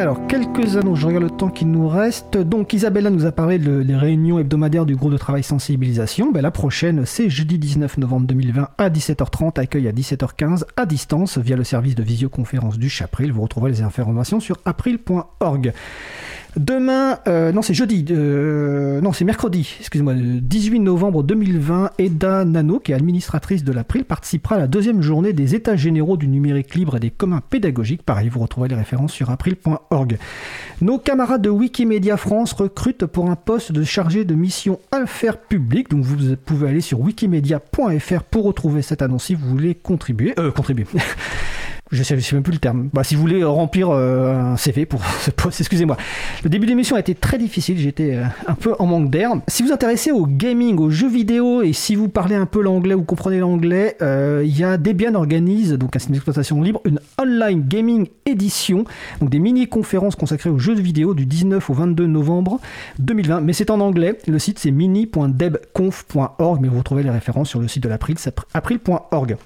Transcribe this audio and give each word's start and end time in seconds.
Alors, 0.00 0.26
quelques 0.28 0.78
annonces, 0.78 1.00
je 1.00 1.06
regarde 1.06 1.24
le 1.24 1.30
temps 1.30 1.50
qui 1.50 1.66
nous 1.66 1.86
reste. 1.86 2.38
Donc, 2.38 2.72
Isabella 2.72 3.10
nous 3.10 3.26
a 3.26 3.32
parlé 3.32 3.58
de, 3.58 3.82
des 3.82 3.94
réunions 3.94 4.38
hebdomadaires 4.38 4.86
du 4.86 4.96
groupe 4.96 5.12
de 5.12 5.18
travail 5.18 5.42
sensibilisation. 5.42 6.32
Ben, 6.32 6.40
la 6.40 6.50
prochaine, 6.50 7.04
c'est 7.04 7.28
jeudi 7.28 7.58
19 7.58 7.98
novembre 7.98 8.26
2020 8.26 8.70
à 8.78 8.88
17h30, 8.88 9.60
accueil 9.60 9.88
à 9.88 9.92
17h15 9.92 10.64
à 10.74 10.86
distance 10.86 11.36
via 11.36 11.54
le 11.54 11.64
service 11.64 11.96
de 11.96 12.02
visioconférence 12.02 12.78
du 12.78 12.88
Chapril. 12.88 13.30
Vous 13.30 13.42
retrouverez 13.42 13.72
les 13.72 13.82
informations 13.82 14.40
sur 14.40 14.56
april.org. 14.64 15.74
Demain, 16.56 17.18
euh, 17.28 17.52
non 17.52 17.62
c'est 17.62 17.74
jeudi, 17.74 18.04
euh, 18.10 19.00
non 19.00 19.12
c'est 19.12 19.24
mercredi, 19.24 19.76
excusez-moi, 19.78 20.14
18 20.16 20.80
novembre 20.80 21.22
2020, 21.22 21.90
Eda 21.98 22.44
Nano, 22.44 22.80
qui 22.80 22.90
est 22.90 22.94
administratrice 22.96 23.62
de 23.62 23.72
l'April, 23.72 24.04
participera 24.04 24.56
à 24.56 24.58
la 24.58 24.66
deuxième 24.66 25.00
journée 25.00 25.32
des 25.32 25.54
États 25.54 25.76
généraux 25.76 26.16
du 26.16 26.26
numérique 26.26 26.74
libre 26.74 26.96
et 26.96 27.00
des 27.00 27.10
communs 27.10 27.40
pédagogiques. 27.48 28.02
Pareil, 28.02 28.28
vous 28.28 28.40
retrouverez 28.40 28.68
les 28.68 28.74
références 28.74 29.12
sur 29.12 29.30
april.org. 29.30 30.18
Nos 30.80 30.98
camarades 30.98 31.42
de 31.42 31.50
Wikimedia 31.50 32.16
France 32.16 32.52
recrutent 32.52 33.06
pour 33.06 33.30
un 33.30 33.36
poste 33.36 33.70
de 33.70 33.84
chargé 33.84 34.24
de 34.24 34.34
mission 34.34 34.80
affaires 34.90 35.38
publiques. 35.38 35.90
Donc 35.90 36.02
vous 36.04 36.34
pouvez 36.36 36.68
aller 36.68 36.80
sur 36.80 37.00
wikimedia.fr 37.00 38.22
pour 38.24 38.44
retrouver 38.44 38.82
cette 38.82 39.02
annonce 39.02 39.24
si 39.24 39.34
vous 39.34 39.48
voulez 39.48 39.74
contribuer. 39.76 40.34
Euh, 40.38 40.50
contribuer. 40.50 40.86
je 41.90 42.02
sais, 42.02 42.18
sais 42.20 42.36
même 42.36 42.42
plus 42.42 42.52
le 42.52 42.58
terme. 42.58 42.88
Bah, 42.92 43.02
si 43.02 43.14
vous 43.14 43.20
voulez 43.20 43.42
remplir 43.42 43.90
euh, 43.90 44.52
un 44.52 44.56
CV 44.56 44.86
pour 44.86 45.04
ce 45.20 45.30
poste, 45.30 45.60
excusez-moi. 45.60 45.96
Le 46.44 46.50
début 46.50 46.66
d'émission 46.66 46.96
a 46.96 47.00
été 47.00 47.14
très 47.14 47.38
difficile, 47.38 47.78
j'étais 47.78 48.14
euh, 48.14 48.24
un 48.46 48.54
peu 48.54 48.74
en 48.78 48.86
manque 48.86 49.10
d'air. 49.10 49.32
Si 49.48 49.62
vous 49.62 49.72
intéressez 49.72 50.12
au 50.12 50.26
gaming, 50.26 50.78
aux 50.78 50.90
jeux 50.90 51.08
vidéo, 51.08 51.62
et 51.62 51.72
si 51.72 51.96
vous 51.96 52.08
parlez 52.08 52.36
un 52.36 52.46
peu 52.46 52.62
l'anglais 52.62 52.94
ou 52.94 53.02
comprenez 53.02 53.38
l'anglais, 53.38 53.96
euh, 54.02 54.42
il 54.44 54.56
y 54.56 54.62
a 54.62 54.76
Debian 54.76 55.14
organise, 55.14 55.72
donc 55.72 55.96
un 55.96 55.98
site 55.98 56.12
d'exploitation 56.12 56.62
libre, 56.62 56.80
une 56.84 57.00
online 57.20 57.62
gaming 57.66 58.06
édition, 58.24 58.84
donc 59.20 59.30
des 59.30 59.40
mini-conférences 59.40 60.14
consacrées 60.14 60.50
aux 60.50 60.58
jeux 60.58 60.74
vidéo 60.74 61.14
du 61.14 61.26
19 61.26 61.70
au 61.70 61.74
22 61.74 62.06
novembre 62.06 62.60
2020. 63.00 63.40
Mais 63.40 63.52
c'est 63.52 63.70
en 63.70 63.80
anglais. 63.80 64.16
Le 64.28 64.38
site 64.38 64.60
c'est 64.60 64.70
mini.debconf.org, 64.70 66.60
mais 66.60 66.68
vous 66.68 66.78
retrouvez 66.78 67.02
les 67.02 67.10
références 67.10 67.48
sur 67.48 67.60
le 67.60 67.66
site 67.66 67.82
de 67.82 67.88
l'April, 67.88 68.16
april.org. 68.54 69.36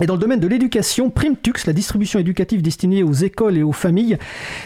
Et 0.00 0.06
dans 0.06 0.14
le 0.14 0.20
domaine 0.20 0.40
de 0.40 0.48
l'éducation, 0.48 1.08
Primtux, 1.08 1.52
la 1.68 1.72
distribution 1.72 2.18
éducative 2.18 2.62
destinée 2.62 3.04
aux 3.04 3.12
écoles 3.12 3.56
et 3.56 3.62
aux 3.62 3.70
familles, 3.70 4.18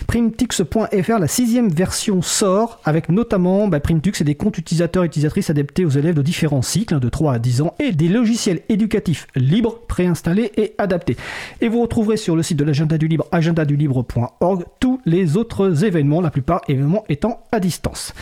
primtux.fr, 0.07 1.19
la 1.19 1.29
sixième 1.29 1.69
version 1.69 2.23
sort, 2.23 2.81
avec 2.83 3.11
notamment 3.11 3.69
bah, 3.69 3.79
Primtux 3.79 4.23
et 4.23 4.25
des 4.25 4.37
comptes 4.37 4.57
utilisateurs 4.57 5.03
et 5.05 5.07
utilisatrices 5.07 5.51
adaptés 5.51 5.85
aux 5.85 5.91
élèves 5.91 6.15
de 6.15 6.23
différents 6.23 6.63
cycles, 6.63 6.95
hein, 6.95 6.99
de 6.99 7.11
3 7.11 7.35
à 7.35 7.39
10 7.39 7.61
ans, 7.61 7.75
et 7.79 7.93
des 7.93 8.09
logiciels 8.09 8.63
éducatifs 8.71 9.27
libres, 9.37 9.81
préinstallés 9.87 10.51
et 10.57 10.73
adaptés. 10.79 11.19
Et 11.61 11.69
vous 11.69 11.83
retrouverez 11.83 12.17
sur 12.17 12.35
le 12.35 12.43
site 12.43 12.57
de 12.57 12.65
l'agenda 12.65 12.97
du 12.97 13.07
libre, 13.07 13.27
agendadulibre.org, 13.31 14.65
tous 14.81 14.99
les 15.05 15.37
autres 15.37 15.85
événements, 15.85 16.23
la 16.23 16.31
plupart 16.31 16.63
événements 16.69 17.05
étant 17.11 17.43
à 17.53 17.61
distance. 17.61 18.15